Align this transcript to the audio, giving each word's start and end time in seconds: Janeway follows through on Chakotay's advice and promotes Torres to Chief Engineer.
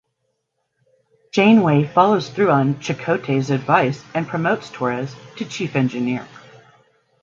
Janeway 1.31 1.83
follows 1.83 2.31
through 2.31 2.49
on 2.49 2.79
Chakotay's 2.81 3.51
advice 3.51 4.03
and 4.15 4.27
promotes 4.27 4.71
Torres 4.71 5.15
to 5.35 5.45
Chief 5.45 5.75
Engineer. 5.75 6.27